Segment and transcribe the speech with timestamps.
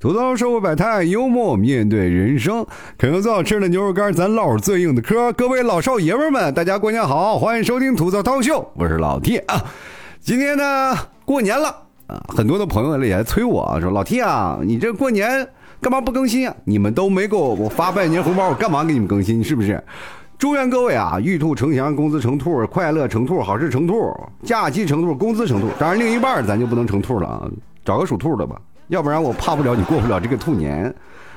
[0.00, 2.66] 吐槽社会百态，幽默面对人生，
[2.96, 5.30] 啃个最好吃的牛肉干，咱唠最硬的嗑。
[5.34, 9.62] 各位老少爷们们，大家过年好，欢迎收听吐槽涛秀，我是老 T 啊。
[10.18, 11.68] 今天呢，过年了
[12.06, 15.46] 啊，很多的朋友也来催我说，老 T 啊，你这过年
[15.82, 16.56] 干嘛不更新啊？
[16.64, 19.44] 你们都没给我我发拜年红包，我干嘛给你们更新？
[19.44, 19.84] 是不是？
[20.38, 24.10] 祝愿各位啊，玉兔成祥，工资成兔，快乐成兔，好事成兔，
[24.44, 25.68] 假期成兔，工资成兔。
[25.78, 27.46] 当然，另一半咱就不能成兔了啊，
[27.84, 28.58] 找个属兔的吧。
[28.90, 30.92] 要不然我怕不了你过不了这个兔年，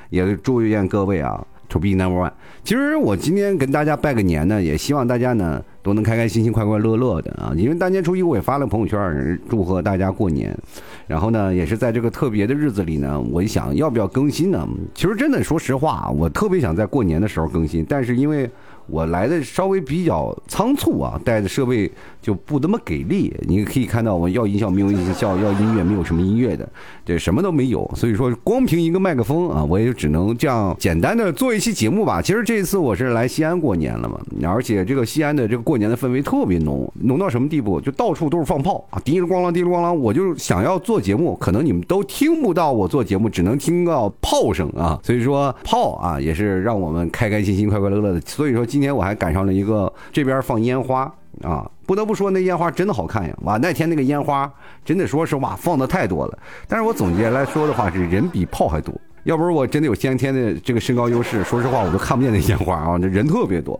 [0.10, 1.40] 也祝愿各位啊
[1.70, 2.32] ，to be number one。
[2.64, 7.54] 其实我今天跟大家拜个年呢，也希望大家呢都能开开心心、快快乐乐的啊。
[7.56, 10.58] 因为大年初一我也发了朋友圈，祝贺大家过年。
[11.06, 14.68] 然后呢，也是在这个特别的日子里呢，我想要不要更新呢？
[14.96, 18.50] 其实真的说实话，我特别想在过年的时候更新，但是因为。
[18.88, 21.90] 我来的稍微比较仓促啊，带的设备
[22.22, 23.34] 就不那么给力。
[23.48, 26.68] 你可以看到，我要音效没有音效，要音乐没有什么音乐的，
[27.06, 27.90] 这什么都没有。
[27.96, 32.22] 所以说，光凭一个麦克风啊，我也只能这样简单的做一期节目吧。
[32.22, 37.80] 其实这一次我是来西安过年了嘛，而且这个西安的这个过年的氛围特别浓，浓到什么地步？
[37.80, 39.94] 就到处都是放炮啊，滴哩咣啷，滴哩咣啷。
[39.94, 45.00] 我就想要做节目，可能你们都听不到我做节目，只能听到炮声啊。
[45.02, 48.22] 所以说，炮啊也是让我们开开心心、快快乐乐的。
[48.26, 48.66] 所以说。
[48.74, 51.02] 今天我还赶上了一个这边放烟花
[51.44, 53.38] 啊，不得不说那烟花真的好看呀！
[53.44, 54.52] 哇，那天那个烟花
[54.84, 56.40] 真的说实话放的太多了。
[56.68, 58.92] 但是我总结来说的话是人比炮还多，
[59.26, 63.80] 要不是我真的有先天的这个身高优势，说实话我都看不见那烟花啊，那人特别多。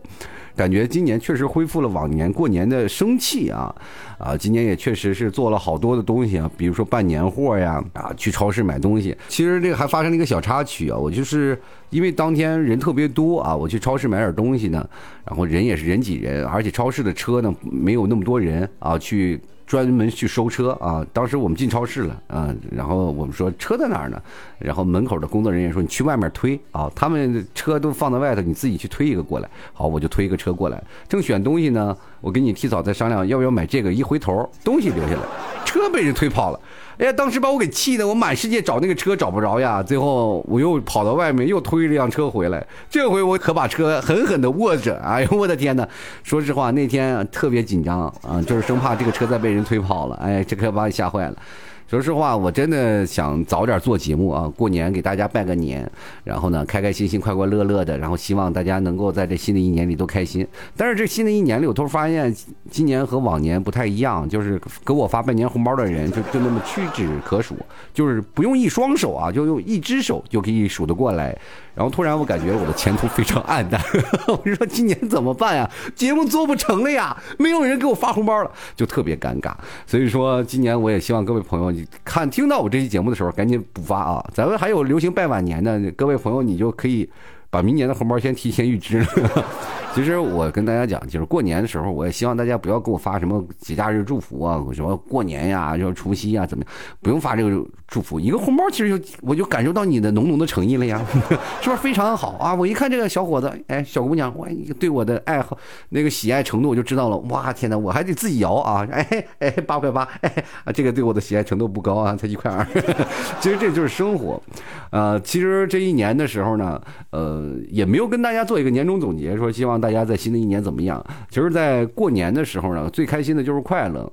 [0.56, 3.74] 感觉今年确实恢复了往年过年的生气啊，
[4.18, 9.16] 啊，今年也确实是做了好多的东西啊，比如说办年货呀，啊，去超市买东西。
[9.28, 11.60] 其实这个还发生了一个小插曲啊，我就是
[11.90, 14.88] 因为当天人特别多啊，我去超市买点东西呢，
[15.26, 19.40] 然后人也是人挤人，而且超市的车呢没有那么多人啊去。
[19.66, 21.04] 专门去收车啊！
[21.12, 24.20] 当时我们进超市了啊，然后我们说车在哪儿呢？
[24.58, 29.48] 然后门口的工作人员说你去外面推啊，他们车都放在外头，你自己去推一个过来。
[29.72, 35.22] 好，我就推一个车过来，正选东西呢，我跟你提早再商量要不要买这个，一回头东西留下来，
[35.64, 36.60] 车被人推跑了。
[36.98, 39.82] 哎呀，当时把我给气的，我满世界找那个车找不着呀。
[39.82, 42.64] 最后我又跑到外面，又推了辆车回来。
[42.88, 44.96] 这回我可把车狠狠的握着。
[45.04, 45.88] 哎呦，我的天哪！
[46.22, 50.14] 说实话，那天特别紧张啊，就是生怕这个车再被人推跑了。
[50.22, 51.36] 哎，这可把你吓坏了。
[51.86, 55.88] 说实话，我真的想早点做节目啊，过年给大家拜个年，
[56.24, 60.46] 然后呢，开开心心、快快乐乐的，然后希望大家能够在这新的一年里都开心。
[60.76, 62.34] 但是这新的一年里，我突然发现
[62.70, 67.54] 今年和往年不太一样，就是给我发拜年红包的人就就那么屈指可数，
[67.92, 71.36] 就是不用一双手啊，就用一只手就可以数得过来。
[71.74, 73.80] 然后突然我感觉我的前途非常暗淡，
[74.28, 75.68] 我说今年怎么办呀？
[75.96, 79.52] 节目做不成了呀，没有人给我发红包了，就特别尴尬。
[79.84, 81.73] 所以说今年我也希望各位朋友，
[82.04, 84.30] 看听到我这期节目的时候，赶紧补发啊！
[84.32, 87.08] 咱们还有流行拜晚年的，各位朋友你就可以
[87.54, 89.06] 把明年的红包先提前预支了。
[89.94, 96.72] 其实我跟大家讲，就是过年的时候，我也希望大家不要给我发什么节假日祝福啊，什么过年呀，就除夕呀，怎么样？
[97.00, 101.00] 不用发这个祝福，一个红包其实就我就感受到你的浓浓的诚意了呀，
[101.62, 102.52] 是不是非常好啊？
[102.52, 104.48] 我一看这个小伙子，哎，小姑娘，我
[104.80, 105.56] 对我的爱好
[105.90, 107.16] 那个喜爱程度我就知道了。
[107.28, 108.84] 哇，天哪，我还得自己摇啊！
[108.90, 110.44] 哎哎，八块八，哎，
[110.74, 112.66] 这个对我的喜爱程度不高啊，才一块二。
[113.38, 114.42] 其实这就是生活，
[114.90, 119.80] 呃，其实这一年的时候呢，呃，也没有跟大家做一个年终总结，说希望。
[119.80, 121.04] 大家在新的一年怎么样？
[121.28, 124.10] 其实，在过年的时候呢，最开心的就是快乐。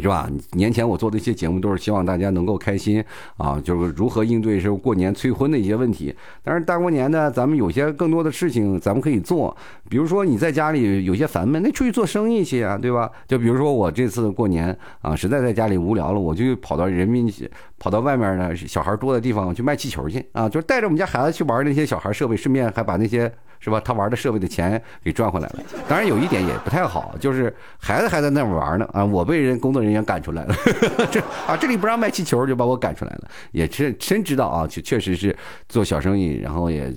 [0.00, 0.28] 是吧？
[0.52, 3.04] 年前我做的一些节目都是希望大家能够开心
[3.36, 6.14] 啊，就是如何应对是过年催婚的一些问题。
[6.42, 9.54] 但是大过年的，咱们有些更多的事情咱们可以做，
[9.90, 13.10] 比如说你在家里有些烦闷，那出去做生意去啊，对吧？
[13.28, 17.30] 就比如说我这次过年啊，实在在家里无聊了，我就跑到人民
[17.78, 23.30] 跑到外面呢小孩多的地方去卖气球去啊，就是带着我们家孩子去玩那些小孩设备，顺便还把那些
[23.62, 25.60] 是吧他玩的设备的钱给赚回来了。
[25.86, 29.82] 当然有一点也不太好，就是孩子还在那玩呢啊，我被人工作。
[29.82, 30.54] 人员赶出来了，
[31.10, 33.28] 这啊这里不让卖气球，就把我赶出来了。
[33.50, 35.36] 也真真知道啊，确确实是
[35.68, 36.92] 做小生意，然后也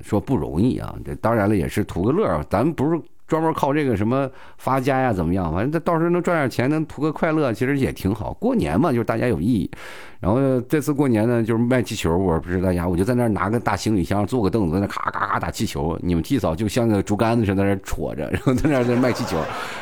[0.00, 0.94] 说不容易啊。
[1.04, 3.00] 这当然了，也是图个乐咱不是。
[3.26, 5.52] 专门靠这个什么发家呀，怎么样？
[5.52, 8.32] 反正他到时候能赚点钱，能图个快乐，其实也挺好。
[8.34, 9.70] 过年嘛，就是大家有意义。
[10.18, 15.96] 然后这次过年呢，就是卖气球，我不是大家，我就在那拿个大行李箱，坐个凳子，在那咔咔咔打气球。
[16.02, 19.36] 你们替嫂就像个竹竿子似的在那戳着，然后在那在卖气球。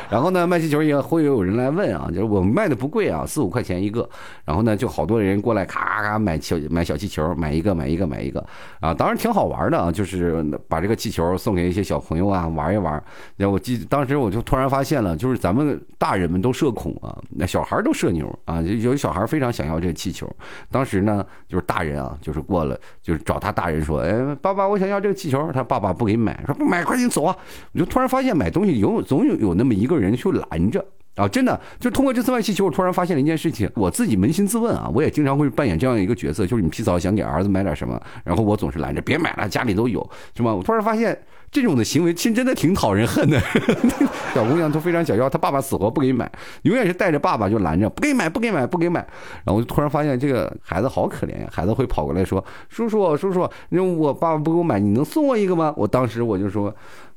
[0.09, 4.07] 然后呢，卖气球也会有人来问啊，就是我们卖的不贵啊，四五块钱一个。
[4.43, 8.45] 然后呢，就好多人过来咔咔咔买小买小气球，买一个买一个买一个
[8.81, 13.01] 啊，当然挺好玩的啊，就是把这个气球送给一些小朋友啊玩一玩。
[13.37, 20.29] 然后我记当时我就突然发现了，就是咱们大人们都社恐啊，那小孩都社牛啊，有小孩非常想要这个气球。
[20.71, 25.51] 当时呢，就是大人啊，就是过了，就是找他大人说，哎，爸爸，我想要这个气球。
[25.53, 27.35] 他爸爸不给买，说不买，快点走啊！
[27.73, 30.83] 我就突然发现买东西有总有有那么一个人去拦着。
[31.15, 33.69] 啊，真的，就通过这次卖气球，我突然发现了一件事情。
[33.75, 40.53] 我自己扪心自问啊，我也经常会扮演这样一个角色，就是你皮草想给儿子买点什么，然后我总是拦着，别买了，家里都有，是吧？
[40.53, 41.17] 我突然发现
[41.49, 43.39] 这种的行为，其实真的挺讨人恨的。
[44.35, 46.29] 小姑娘都非常想要，她爸爸死活不给买，
[46.63, 48.99] 永远是带着爸爸就拦着，不给买，不给买，不给买。
[49.45, 56.75] 然后我就突然发现这个孩子好可怜呀，孩子会跑过来说：“叔叔，叔叔，那我爸爸不给我买，你能送我一个吗？”我当时我就说。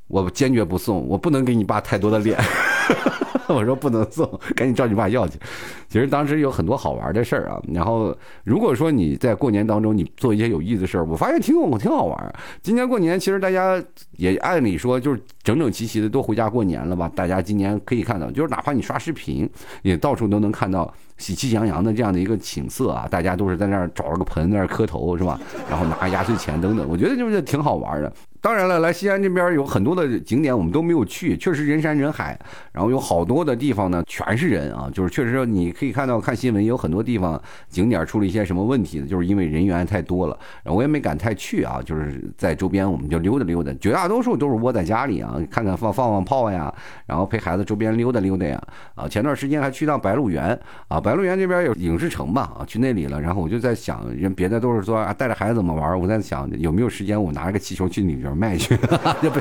[0.09, 2.37] 我坚决不送，我不能给你爸太多的脸。
[3.47, 5.39] 我说不能送，赶紧找你爸要去。
[5.87, 7.59] 其实当时有很多好玩的事儿啊。
[7.73, 12.35] 然后如果说你在过年当中你做一些有意思的事儿，我发现挺有挺好玩。
[12.61, 13.83] 今年过年其实大家
[14.17, 17.11] 也按理说就是整整齐齐的都回家过年了吧？
[17.15, 19.49] 大家今年可以看到，就是哪怕你刷视频，
[19.81, 23.07] 也到处都能看到喜气洋洋的这样的一个景色啊。
[23.09, 25.39] 大家都是在那儿找了个盆在那儿磕头是吧？
[25.67, 28.13] 然后拿压岁钱等等，我觉得就是挺好玩的。
[28.41, 32.39] 当然了，来西安这边有很多的景点，我们都没有去，确实人山人海，
[32.71, 39.05] 然后有好多的地方呢，全是人啊，就是确实你可以看到看新闻，有很多地方景点出了一些什么问题呢？
[39.05, 46.73] 就是因为人员太多了，然后我也没敢太去啊，就是在周边我们就溜达溜达，绝大多数都是窝在家里啊，看看放放放炮呀，
[47.05, 48.61] 然后陪孩子周边溜达溜达呀，
[48.95, 50.57] 啊，前段时间还去趟白鹿原
[50.87, 58.28] 啊，白鹿原这边有影视城吧，啊，去那里了，然后我就在想，人别的都是说啊带着孩子怎么玩，我在想有没有时间我拿个气球去里边。
[58.35, 58.77] 卖去，
[59.21, 59.39] 就不，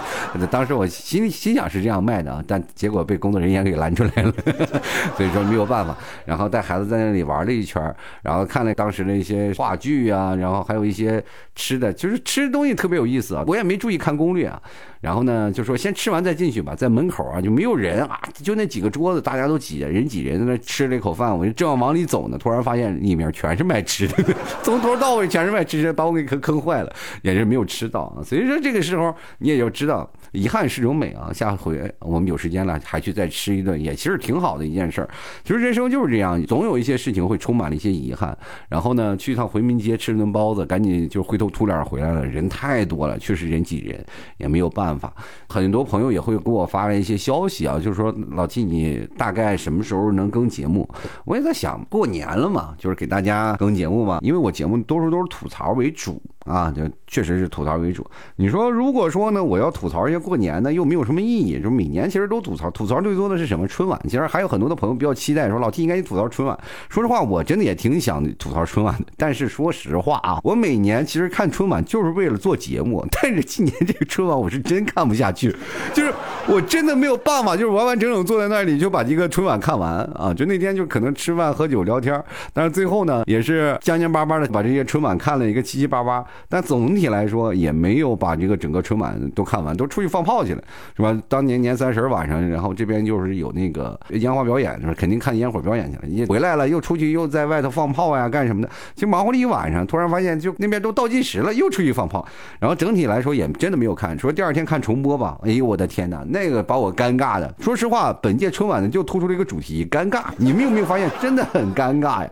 [0.50, 4.32] 当时我心心想是这样卖的，但结果被工作人员给拦出来了，
[5.17, 5.96] 所以说没有办法。
[6.25, 7.82] 然后带孩子在那里玩了一圈，
[8.23, 11.23] 然后看了当时的一些话剧啊，然后还有一些
[11.55, 13.44] 吃的，就是吃东西特别有意思啊。
[13.46, 14.61] 我也没注意看攻略啊。
[15.00, 26.93] 然后呢，就说先吃完再进去吧，在门口啊就没有人啊，就那几个桌子，大家都挤人挤人，在那吃了一口饭，我就正要往里走呢，突然发现里面全是卖吃的， 从头到尾全是卖吃的，把我给坑坑坏了，
[27.23, 28.25] 也是没有吃到啊。
[28.25, 31.32] 所以说这个这时候你也就知道，遗憾是种美啊。
[31.32, 35.10] 下回我们有时间了，还去再吃一顿，也其实挺好的一件事儿。
[35.42, 38.38] 其实人生就是这样，总有一些事情会充满了一些遗憾。
[38.69, 44.00] 然后呢，去一趟回民街吃顿包子，赶紧就灰头土脸回来了，人太多了，确实人挤人，
[44.36, 45.12] 也没有办法。
[45.48, 50.88] 很多朋友也会给我发了一些消息啊，就是说老 T，你大概什么时候能更节目？
[51.25, 56.22] 我也在想，过年了嘛，就是给大家更节目嘛，因为我节目多数都是吐槽为主。
[56.49, 58.05] 啊，就确实是吐槽为主。
[58.37, 61.61] 你说，如果说呢，我要吐槽一下过年呢，又没有什么意义。
[61.61, 63.69] 就每年其实都吐槽，吐槽最多的是什么？
[63.69, 64.00] 春晚。
[64.05, 66.59] 其实还有很多的朋友比较期待，说老 T 应该吐槽春晚。
[66.89, 69.05] 说实话，我真的也挺想吐槽春晚的。
[69.19, 73.06] 但是说实话啊，我每年其实看春晚就是为了做节目。
[73.11, 75.55] 但是今年这个春晚我是真看不下去，
[75.93, 76.11] 就是
[76.49, 80.33] 我真的没有办法，就是完完整整坐在那里就把这个春晚看完啊。
[80.33, 82.23] 就那天就可能吃饭喝酒聊天，
[82.55, 86.25] 但是最后呢，也是将将巴巴的把这些春晚看了一个七七八八。
[86.49, 90.62] 但总体来说也没有把这个整个春晚都看完，都出去放炮去了，
[90.96, 91.17] 是吧？
[91.29, 94.94] 当年年三十晚上，然后这边就是有那个烟花表演，是吧？
[94.96, 96.02] 肯定看烟火表演去了。
[96.06, 98.71] 你回来了，又出去又在外头放炮呀，干什么的？
[98.95, 102.26] 就忙活了一晚上，突然发现就那边都倒计时了，又出去放炮。
[102.59, 105.38] 然后整体来说也真的没有看，说第二天看重播吧。
[105.42, 107.54] 哎呦我的天哪，那个把我尴尬的。
[107.61, 110.25] 说实话，本届春晚呢就突出了一个主题，尴尬。
[110.37, 112.30] 你们有没有发现，真的很尴尬呀？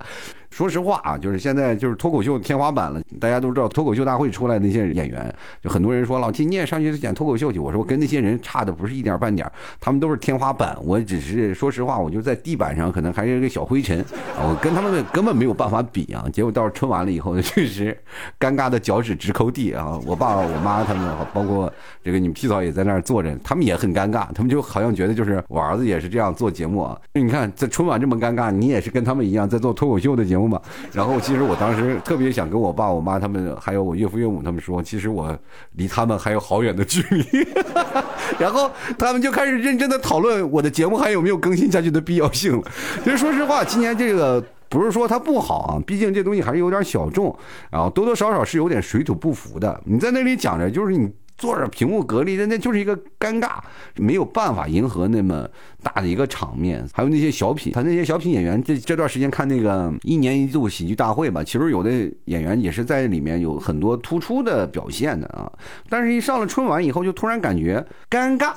[0.50, 3.00] 说实话啊，就是现在就是脱口秀天花板了。
[3.20, 7.58] 大家都知道脱口秀大会出来那些演员，就很多人说老金你也上去演脱口秀去。
[7.58, 9.50] 我说我跟那些人差的不是一点半点，
[9.80, 14.04] 他们都是天花板，我只是说实话，我就在地板上可能还是一个小灰尘，
[14.38, 16.24] 我跟他们根本没有办法比啊。
[16.32, 17.96] 结果到春晚了以后，确实
[18.38, 19.98] 尴尬的脚趾直抠地啊。
[20.06, 21.72] 我爸我妈他们，包括
[22.02, 26.98] 这个你们皮嫂也在那儿坐着，他们也很尴尬，他们就好像觉得就是我儿子也是这样做节目啊。
[27.14, 30.35] 你看在春晚这么尴尬，你也是跟他们一样在做脱口秀的节目。
[30.36, 30.60] 节目嘛，
[30.92, 35.34] 然后其实我当时特别想跟我爸、我妈他们，还有我岳父岳母他们说，其实我
[35.72, 37.24] 离他们还有好远的距离。
[38.38, 42.70] 然后他们就开始认真的讨论我的节目还有没有更新下去的必要性了。
[43.02, 47.34] 其实说实话，今年这个不是说它不好啊，毕竟这东西还是有点小众，
[47.70, 49.80] 然后多多少少是有点水土不服的。
[49.86, 51.10] 你在那里讲着，就是你。
[51.36, 53.58] 坐着屏幕隔离的，那就是一个尴尬，
[53.96, 55.48] 没有办法迎合那么
[55.82, 56.86] 大的一个场面。
[56.92, 61.90] 还有那些小品，他那些小品演员，这这段时间看那个一年一度喜剧大会吧，其实有的
[62.24, 65.50] 演员也是在里面有很多突出的表现的啊。
[65.88, 68.54] 但是，一上了春晚以后，就突然感觉尴尬，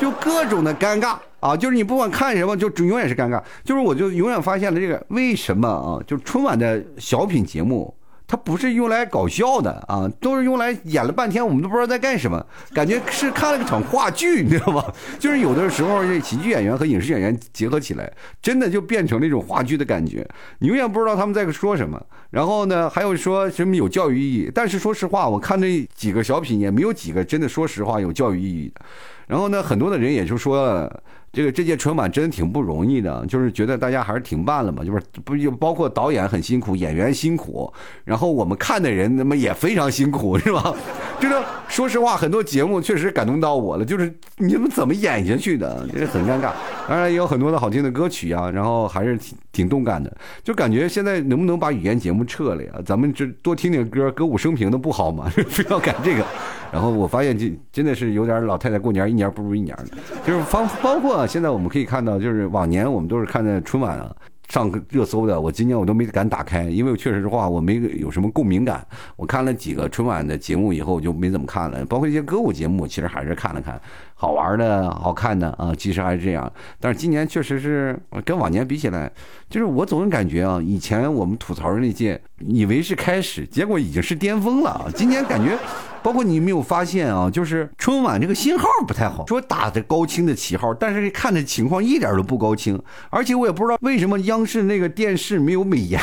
[0.00, 3.42] 就各种的尴尬啊，就是你不管看什么，就永远是尴尬。
[3.64, 5.98] 就是我就永远发现了这个为什么啊？
[6.06, 7.92] 就春晚的小品节目。
[8.32, 14.82] 它不是用来搞笑的啊，都是用来演了半天，我们都不知道在干什么，感觉是看了一场话剧，你知道吗？
[15.20, 18.10] 就是有的时候这喜剧演员和影视演员结合起来，
[18.40, 20.26] 真的就变成那种话剧的感觉，
[20.60, 22.02] 你永远不知道他们在说什么。
[22.30, 28.80] 然后呢，还有说什么有教育意义，但是说实话，我看这几个小品也没有几个真的说实话有教育意义的。
[29.26, 30.90] 然后呢，很多的人也就说。
[31.32, 37.72] 这个这届春晚真的挺不容易的，就是觉得大家还是挺慢了嘛，就是不就包括导演很辛苦，演员辛苦，
[38.04, 40.74] 然后我们看的人那么也非常辛苦， 是吧？
[41.18, 41.34] 就是
[41.68, 45.88] 说实话，很多节目确实感动到我了，就是你们怎么演下去的？
[45.88, 46.50] 就是很尴尬。
[46.88, 52.72] 当然也有很多的好听的歌曲啊，然后还是挺挺动感的，就感觉现在能不能把语言节目撤了呀？
[52.84, 55.30] 咱们就多听听歌，歌舞升平的不好吗？
[55.48, 56.24] 非要改这个。
[56.72, 59.96] 然后我发现这真的是有点老太太过年一年不如一年的，
[60.26, 64.10] 就是包包括现在我们可以看到，就是往年我们都是看的春晚啊。
[64.52, 68.86] 上热搜的，我今年我都没敢打开，因为确实话我没有什么共鸣感。
[69.16, 71.82] 我看了几个春晚的节目以后，我就没怎么看了。
[71.86, 73.80] 包括一些歌舞节目，其实还是看了看，
[74.14, 76.52] 好玩的、好看的啊，其实还是这样。
[76.78, 79.10] 但是今年确实是跟往年比起来，
[79.48, 84.86] 就是我总是感觉啊，以前我们吐槽的那届，以为是开始，结果已经是巅峰了。
[84.94, 85.56] 今年感觉。
[86.02, 87.30] 包括你没有发现啊？
[87.30, 92.80] 就是春晚这个信号不太好，说打着高清的旗号，但是看的情况一点都不高清。
[93.10, 96.00] 而且我也不知道为什么央视那个电视没有美颜，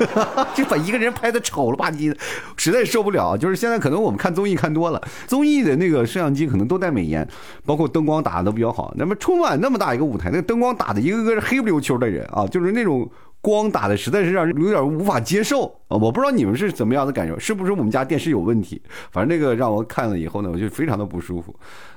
[0.54, 2.16] 就把一个人拍的丑了吧唧的，
[2.56, 3.36] 实在受不了。
[3.36, 7.26] 就是现在可能我们看综艺看多了，综艺的那个摄像机可能都带美颜，
[7.64, 8.92] 包括灯光打的都比较好。
[8.96, 13.10] 那么春晚那么大一个舞台，那个灯光打的一个个是黑不溜秋的人啊，就是那种。
[13.40, 15.96] 光打的实在是让人有点无法接受啊！
[15.96, 18.80] 我不知道你们是怎么样的感受，是不是我们家电视有问题？
[19.10, 21.54] 反正那个让我看了以后呢，我就非常的不舒服。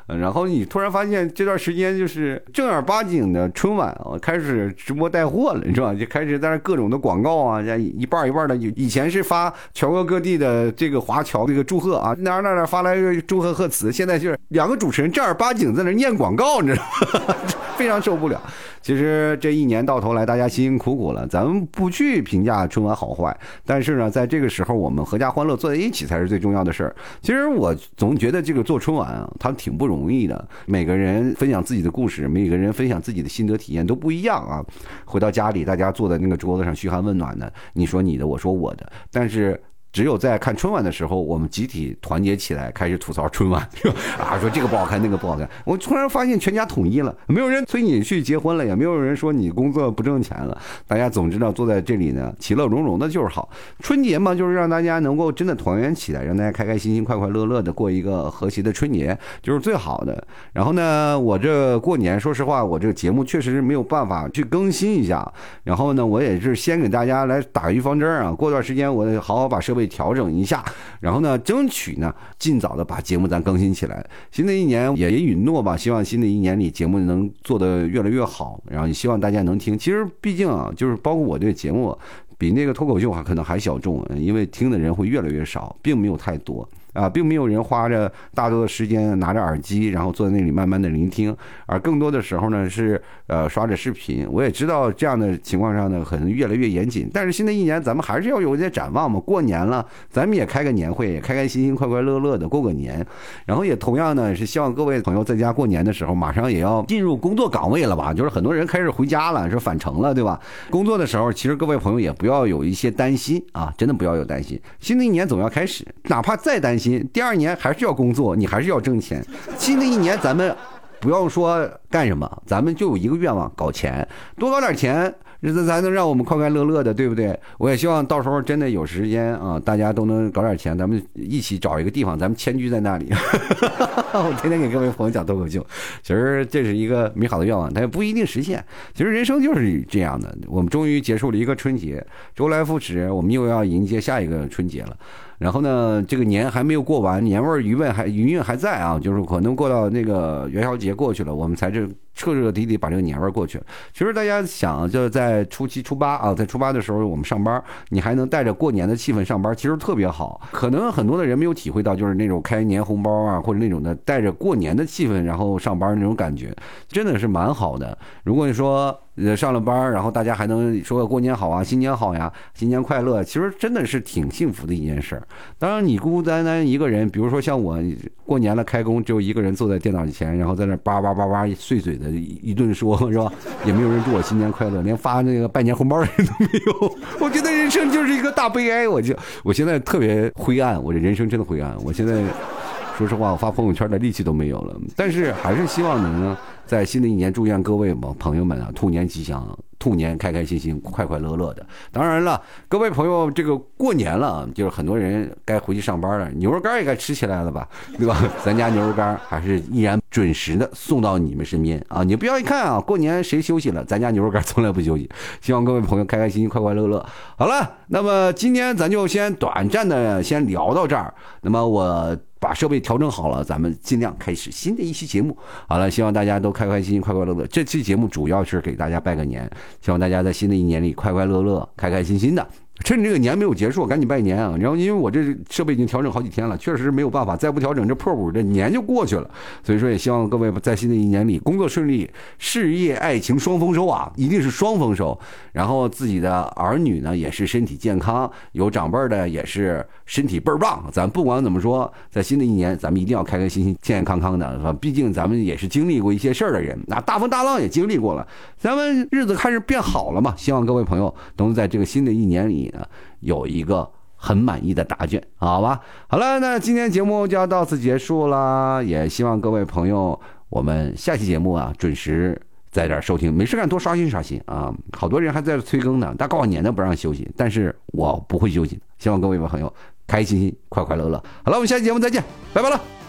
[0.07, 5.93] 然后你突然发现这段时间就是正儿八经的春晚啊，开始直播带货了，你知道吧？
[5.93, 8.55] 就开始在那各种的广告啊，一半一半的。
[8.55, 16.83] 以前是发全国各地的这个华侨这个祝贺啊，哪哪哪发来祝贺贺词，现在就是两个主持人正儿八经在那念广告，你知道
[17.27, 17.35] 吗？
[17.77, 18.39] 非常受不了。
[18.81, 23.33] 其实这一年到头来，大家辛辛苦苦了，咱们不去评价春晚好坏，
[23.65, 26.93] 但是呢，在这个时候，我们阖家欢乐坐在一起才是最重要的事儿。
[27.21, 30.01] 其实我总觉得这个做春晚啊，它挺不容。
[30.01, 34.65] 容易的，每个人分享自己的故事，每个人分享自己的心得体验都不一样啊。
[35.05, 39.61] 回到家里，大家坐在那个桌子上嘘寒问暖的，你说你的，我说我的，但是。
[39.91, 43.61] 只有在看春晚的时候，我们集体团结起来，开始吐槽春晚
[44.17, 45.49] 啊，说这个不好看，那个不好看。
[45.65, 50.57] 我突然发现全家统一了，没有人催你去结婚了，也没有人说你工作不挣钱了。
[50.87, 53.49] 大家总知道坐在这里呢，其乐融融的就是好。
[53.79, 60.25] 春节嘛，就是让大家能够真的团圆起来，让大家开开心心、快快乐乐的过一个和谐的春节，就是最好的。
[60.53, 65.29] 然后呢，我这过年，说实话，我这个节目确实是没有办法去更新一下。
[65.65, 69.80] 然后呢，我也是先给大家来打预防针啊，过段时间我得好好把设备。
[69.81, 70.63] 会调整一下，
[70.99, 74.05] 然后呢，争取呢，尽早的把节目咱更新起来。
[74.31, 79.77] 新的一年也允诺吧，希望新的一年里节目能做得越来越好，然后也希望大家能听。
[79.77, 81.97] 其实毕竟啊，就是包括我这个节目，
[82.37, 86.67] 比那个脱口秀还可能还小众，因为听的人会越来越少，并没有太多。
[86.93, 94.27] 啊，并没有人花着大多的时间拿着耳机，然后坐在那里慢慢的聆听，而更多的时候呢是呃刷着视频。
[94.29, 97.09] 我也知道这样的情况上呢，可能越来越严谨。
[97.13, 99.19] 但是新的一年咱们还是要有一些展望嘛。
[99.19, 103.05] 过年了，咱们也开个年会，开开心心、快快乐乐的过个年。
[103.45, 108.13] 然后也同样呢是希望各位朋友在家过年的时候，马上也要进入工作岗位了吧？
[108.13, 110.39] 就是很多人开始回家了，是返程了，对吧？
[110.69, 114.59] 工作的时候，其实各位朋友也不要有一些担心啊，真的不要有担心。
[114.79, 116.80] 新的一年总要开始，哪怕再担心。
[117.13, 119.23] 第二年还是要工作，你还是要挣钱。
[119.57, 120.55] 新的一年咱们
[120.99, 124.07] 不要说干什么，咱们就有一个愿望，搞钱，
[124.37, 125.13] 多搞点钱。
[125.41, 127.37] 日子才能让我们快快乐乐的，对不对？
[127.57, 133.09] 我也希望到时候真的有时间啊，大家都能搞点钱，咱们一起找一个地方，咱们迁居在那里。
[134.13, 135.65] 我天天给各位朋友讲脱口秀，
[136.03, 138.63] 其实这是一个美好的愿望，但也不一定实现。
[138.93, 142.05] 其实人生就是这样的，我们终于结束了一个春节，
[142.35, 144.95] 周来复始，我们又要迎接下一个春节了。
[145.39, 151.89] 然后呢，这个年还没有过完，年味儿余味还余韵还在啊，就是可能过到那个元宵节过去了，我们才是。
[152.13, 153.61] 彻彻底底把这个年味过去。
[153.93, 160.41] 其实大家想，就是在初七、初八啊，在初八的时候我们上班，你还能带着过年的气氛上班，其实特别好。
[160.51, 166.55] 可能很多的人没有体会到，就是那种开年红包啊，或者那种的带着过年的气氛然后上班那种感觉，
[166.87, 167.97] 真的是蛮好的。
[168.23, 175.21] 如果你说呃，上了班，然后大家还能说个过年好啊，新年好呀，新年快乐，其实真的是挺幸福的一件事。
[175.59, 177.77] 当然，你孤孤单单一个人，比如说像我
[178.25, 183.31] 过年了开工，只有一个人坐在电脑前，然后在那叭叭叭叭碎嘴的一顿说， 是吧？
[183.65, 186.97] 也没有人祝我新年快乐，连发那个拜年红包的人都没有。
[187.19, 189.13] 我觉得人生就是一个大悲哀，我就
[189.43, 191.75] 我现在特别灰暗，我这人生真的灰暗。
[191.83, 192.23] 我现在
[192.97, 196.37] 说实话，我发朋友圈的力气都没有了，但是还是希望能。
[196.71, 199.45] 在新的一年，祝愿各位朋朋友们啊，兔年吉祥，
[199.77, 201.67] 兔年开开心心，快快乐乐的。
[201.91, 208.23] 当然了，各位朋友，这个过年了，就是很多人该回去上班了，牛肉干也该吃起来了吧，对吧？
[208.45, 212.03] 咱家牛肉干还是依然准时的送到你们身边啊！
[212.03, 213.83] 你不要一看啊，过年谁休息了？
[213.85, 215.09] 咱家牛肉干从来不休息。
[215.41, 217.03] 希望各位朋友开开心心，快快乐乐。
[217.37, 221.11] 好了，那么今天咱就先短暂的先聊到这儿。
[221.41, 222.15] 那么我。
[222.41, 225.37] 把设备调整好了，咱们尽量开始新的一期节目。
[225.67, 227.45] 好了，希望大家都开开心心、快快乐乐。
[227.45, 229.47] 这期节目主要是给大家拜个年，
[229.79, 232.47] 希望大家在新的一年里快快乐乐、开开心心的。
[232.83, 234.55] 趁这个年没有结束，赶紧拜年啊！
[234.59, 239.29] 然后因为我这设备已经调整好几天了，确实没有办法，再不调整这破五，这年就过去了。
[239.63, 245.17] 所以说，也希望各位在新的一年里工作顺利，事业爱情双丰收啊，一定是双丰收。
[245.51, 250.83] 然后自己的儿女呢，也是身体健康，有长辈的也是身体倍儿棒。
[250.91, 260.33] 咱不管怎么说，在新的一年，咱们一定要开开心心、健健康康的，毕竟咱们也是经历过一些事儿的人，那大风大浪也经历过了，咱们日子开始变好了嘛。
[260.37, 262.70] 希望各位朋友都能在这个新的一年里。
[262.77, 262.87] 啊
[263.19, 265.79] 有一个很满意的答卷，好吧？
[266.07, 274.73] 好了，那今天节目就要到此结束了，也希望各位朋友，我们下期节目啊准时在这儿收听，没事干多刷新刷新啊！
[274.97, 279.73] 好多人还在这催更呢，大过年的不让休息，但是我不会休息，希望各位朋友
[280.07, 281.17] 开心心、快快乐乐。
[281.43, 282.23] 好了，我们下期节目再见，
[282.53, 283.00] 拜拜了。